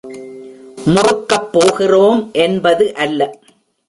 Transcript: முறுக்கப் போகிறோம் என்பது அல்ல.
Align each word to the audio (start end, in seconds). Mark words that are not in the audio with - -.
முறுக்கப் 0.85 1.51
போகிறோம் 1.51 2.29
என்பது 2.33 2.95
அல்ல. 2.95 3.39